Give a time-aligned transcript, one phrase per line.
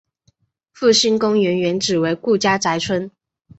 [0.73, 3.11] 复兴公园原址为顾家宅村。